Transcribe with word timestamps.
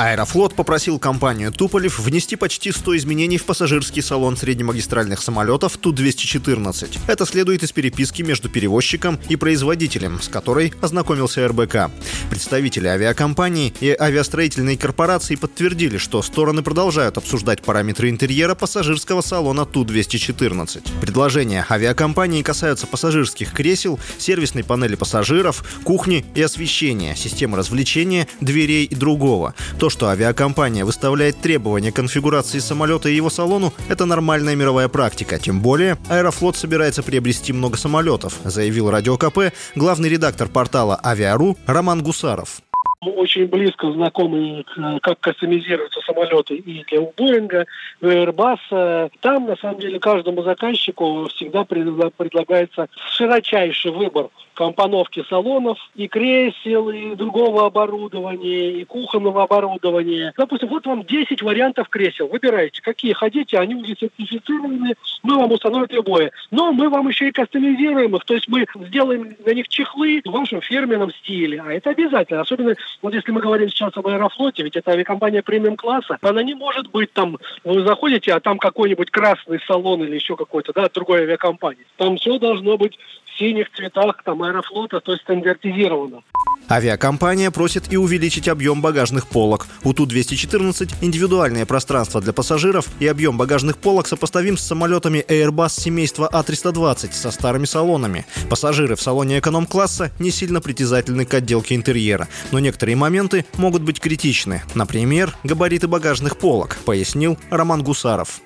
Аэрофлот 0.00 0.54
попросил 0.54 0.98
компанию 0.98 1.52
Туполев 1.52 1.98
внести 1.98 2.34
почти 2.34 2.72
100 2.72 2.96
изменений 2.96 3.36
в 3.36 3.44
пассажирский 3.44 4.00
салон 4.00 4.34
среднемагистральных 4.34 5.20
самолетов 5.20 5.76
Ту-214. 5.76 7.00
Это 7.06 7.26
следует 7.26 7.62
из 7.62 7.72
переписки 7.72 8.22
между 8.22 8.48
перевозчиком 8.48 9.20
и 9.28 9.36
производителем, 9.36 10.22
с 10.22 10.28
которой 10.28 10.72
ознакомился 10.80 11.46
РБК. 11.46 11.90
Представители 12.30 12.86
авиакомпании 12.86 13.74
и 13.80 13.94
авиастроительной 13.94 14.78
корпорации 14.78 15.34
подтвердили, 15.34 15.98
что 15.98 16.22
стороны 16.22 16.62
продолжают 16.62 17.18
обсуждать 17.18 17.60
параметры 17.60 18.08
интерьера 18.08 18.54
пассажирского 18.54 19.20
салона 19.20 19.66
Ту-214. 19.66 20.80
Предложения 21.02 21.66
авиакомпании 21.68 22.40
касаются 22.40 22.86
пассажирских 22.86 23.52
кресел, 23.52 24.00
сервисной 24.16 24.64
панели 24.64 24.94
пассажиров, 24.94 25.62
кухни 25.84 26.24
и 26.34 26.40
освещения, 26.40 27.14
системы 27.16 27.58
развлечения, 27.58 28.26
дверей 28.40 28.86
и 28.86 28.94
другого. 28.94 29.54
То, 29.78 29.89
что 29.90 30.08
авиакомпания 30.08 30.84
выставляет 30.84 31.40
требования 31.40 31.92
конфигурации 31.92 32.58
самолета 32.58 33.08
и 33.08 33.14
его 33.14 33.28
салону, 33.28 33.74
это 33.88 34.06
нормальная 34.06 34.56
мировая 34.56 34.88
практика. 34.88 35.38
Тем 35.38 35.60
более, 35.60 35.98
Аэрофлот 36.08 36.56
собирается 36.56 37.02
приобрести 37.02 37.52
много 37.52 37.76
самолетов, 37.76 38.38
заявил 38.44 38.90
Радио 38.90 39.18
КП 39.18 39.52
главный 39.74 40.08
редактор 40.08 40.48
портала 40.48 40.98
Авиару 41.02 41.58
Роман 41.66 42.02
Гусаров 42.02 42.62
очень 43.02 43.46
близко 43.46 43.90
знакомы, 43.92 44.64
как 45.00 45.20
кастомизируются 45.20 46.00
самолеты 46.02 46.56
и 46.56 46.84
для 46.84 47.00
Боинга, 47.00 47.64
и 48.02 48.04
Airbus. 48.04 49.10
Там, 49.20 49.46
на 49.46 49.56
самом 49.56 49.80
деле, 49.80 49.98
каждому 49.98 50.42
заказчику 50.42 51.26
всегда 51.34 51.64
предлагается 51.64 52.88
широчайший 53.12 53.90
выбор 53.90 54.28
компоновки 54.52 55.24
салонов, 55.26 55.78
и 55.94 56.06
кресел, 56.06 56.90
и 56.90 57.14
другого 57.14 57.64
оборудования, 57.64 58.72
и 58.72 58.84
кухонного 58.84 59.44
оборудования. 59.44 60.34
Допустим, 60.36 60.68
вот 60.68 60.84
вам 60.84 61.02
10 61.04 61.40
вариантов 61.40 61.88
кресел. 61.88 62.28
Выбирайте, 62.28 62.82
какие 62.82 63.14
хотите, 63.14 63.58
они 63.58 63.74
уже 63.74 63.96
сертифицированы, 63.98 64.92
мы 65.22 65.36
вам 65.36 65.50
установим 65.50 65.86
любое. 65.90 66.30
Но 66.50 66.74
мы 66.74 66.90
вам 66.90 67.08
еще 67.08 67.28
и 67.28 67.32
кастомизируем 67.32 68.14
их, 68.14 68.24
то 68.26 68.34
есть 68.34 68.48
мы 68.48 68.66
сделаем 68.88 69.34
на 69.46 69.54
них 69.54 69.66
чехлы 69.68 70.20
в 70.26 70.30
вашем 70.30 70.60
фирменном 70.60 71.10
стиле. 71.12 71.62
А 71.64 71.72
это 71.72 71.88
обязательно, 71.90 72.42
особенно 72.42 72.74
вот 73.02 73.14
если 73.14 73.30
мы 73.30 73.40
говорим 73.40 73.68
сейчас 73.68 73.96
об 73.96 74.06
Аэрофлоте, 74.06 74.62
ведь 74.62 74.76
это 74.76 74.92
авиакомпания 74.92 75.42
премиум-класса, 75.42 76.18
она 76.20 76.42
не 76.42 76.54
может 76.54 76.90
быть 76.90 77.12
там, 77.12 77.38
вы 77.64 77.82
заходите, 77.82 78.32
а 78.32 78.40
там 78.40 78.58
какой-нибудь 78.58 79.10
красный 79.10 79.60
салон 79.66 80.02
или 80.04 80.14
еще 80.14 80.36
какой-то, 80.36 80.72
да, 80.72 80.88
другой 80.88 81.22
авиакомпании. 81.22 81.86
Там 81.96 82.16
все 82.16 82.38
должно 82.38 82.76
быть 82.76 82.98
в 83.26 83.38
синих 83.38 83.70
цветах, 83.72 84.22
там 84.24 84.42
аэрофлота, 84.42 85.00
то 85.00 85.12
есть 85.12 85.22
стандартизировано. 85.22 86.22
Авиакомпания 86.70 87.50
просит 87.50 87.92
и 87.92 87.96
увеличить 87.96 88.46
объем 88.46 88.80
багажных 88.80 89.26
полок. 89.26 89.66
У 89.82 89.92
Ту-214 89.92 90.94
индивидуальное 91.00 91.66
пространство 91.66 92.20
для 92.20 92.32
пассажиров 92.32 92.86
и 93.00 93.08
объем 93.08 93.36
багажных 93.36 93.76
полок 93.76 94.06
сопоставим 94.06 94.56
с 94.56 94.62
самолетами 94.62 95.24
Airbus 95.28 95.80
семейства 95.80 96.30
А320 96.32 97.12
со 97.12 97.32
старыми 97.32 97.64
салонами. 97.64 98.24
Пассажиры 98.48 98.94
в 98.94 99.02
салоне 99.02 99.40
эконом-класса 99.40 100.12
не 100.20 100.30
сильно 100.30 100.60
притязательны 100.60 101.24
к 101.24 101.34
отделке 101.34 101.74
интерьера, 101.74 102.28
но 102.52 102.60
некоторые 102.60 102.94
моменты 102.94 103.44
могут 103.56 103.82
быть 103.82 103.98
критичны. 103.98 104.62
Например, 104.74 105.34
габариты 105.42 105.88
багажных 105.88 106.36
полок, 106.38 106.78
пояснил 106.84 107.36
Роман 107.50 107.82
Гусаров. 107.82 108.40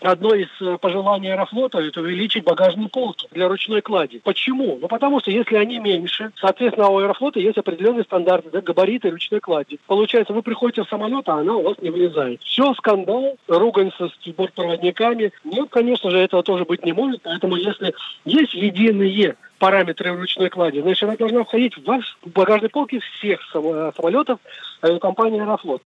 Одно 0.00 0.34
из 0.34 0.48
э, 0.62 0.78
пожеланий 0.80 1.30
Аэрофлота– 1.30 1.78
это 1.80 2.00
увеличить 2.00 2.44
багажные 2.44 2.88
полки 2.88 3.28
для 3.32 3.48
ручной 3.48 3.82
клади. 3.82 4.20
Почему? 4.24 4.78
Ну, 4.80 4.88
потому 4.88 5.20
что 5.20 5.30
если 5.30 5.56
они 5.56 5.78
меньше, 5.78 6.32
соответственно, 6.40 6.88
у 6.88 6.98
Аэрофлота 6.98 7.38
есть 7.38 7.58
определенные 7.58 8.04
стандарты, 8.04 8.48
да, 8.50 8.62
габариты 8.62 9.10
ручной 9.10 9.40
клади. 9.40 9.78
Получается, 9.86 10.32
вы 10.32 10.42
приходите 10.42 10.84
в 10.84 10.88
самолет, 10.88 11.28
а 11.28 11.34
она 11.34 11.54
у 11.54 11.62
вас 11.62 11.76
не 11.82 11.90
влезает. 11.90 12.40
Все, 12.42 12.72
скандал, 12.74 13.36
ругается 13.46 14.08
с 14.08 14.28
бортпроводниками. 14.30 15.32
Нет, 15.44 15.68
конечно 15.70 16.10
же, 16.10 16.18
этого 16.18 16.42
тоже 16.42 16.64
быть 16.64 16.84
не 16.84 16.92
может. 16.92 17.20
Поэтому 17.22 17.56
если 17.56 17.92
есть 18.24 18.54
единые 18.54 19.36
параметры 19.58 20.16
ручной 20.16 20.48
клади, 20.48 20.80
значит, 20.80 21.02
она 21.02 21.16
должна 21.16 21.44
входить 21.44 21.76
в 21.76 21.84
ваш 21.84 22.16
багажной 22.24 22.70
полки 22.70 23.00
всех 23.00 23.42
самолетов 23.52 24.38
авиакомпании 24.82 25.40
«Аэрофлот» 25.40 25.82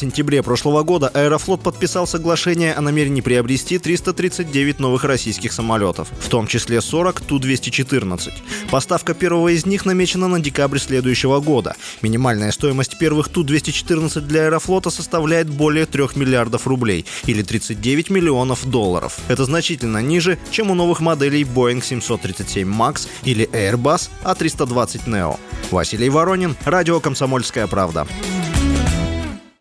сентябре 0.00 0.42
прошлого 0.42 0.82
года 0.82 1.08
Аэрофлот 1.08 1.62
подписал 1.62 2.06
соглашение 2.06 2.72
о 2.74 2.80
намерении 2.80 3.20
приобрести 3.20 3.78
339 3.78 4.80
новых 4.80 5.04
российских 5.04 5.52
самолетов, 5.52 6.08
в 6.18 6.28
том 6.28 6.46
числе 6.46 6.80
40 6.80 7.20
Ту-214. 7.20 8.32
Поставка 8.70 9.14
первого 9.14 9.48
из 9.48 9.66
них 9.66 9.84
намечена 9.84 10.26
на 10.26 10.40
декабрь 10.40 10.78
следующего 10.78 11.40
года. 11.40 11.76
Минимальная 12.02 12.50
стоимость 12.50 12.98
первых 12.98 13.28
Ту-214 13.28 14.20
для 14.22 14.44
Аэрофлота 14.44 14.90
составляет 14.90 15.50
более 15.50 15.86
3 15.86 16.08
миллиардов 16.14 16.66
рублей 16.66 17.04
или 17.26 17.42
39 17.42 18.10
миллионов 18.10 18.68
долларов. 18.68 19.18
Это 19.28 19.44
значительно 19.44 19.98
ниже, 19.98 20.38
чем 20.50 20.70
у 20.70 20.74
новых 20.74 21.00
моделей 21.00 21.44
Boeing 21.44 21.84
737 21.84 22.66
MAX 22.66 23.06
или 23.24 23.48
Airbus 23.52 24.08
A320neo. 24.24 25.38
Василий 25.70 26.08
Воронин, 26.08 26.56
Радио 26.64 27.00
«Комсомольская 27.00 27.66
правда». 27.66 28.06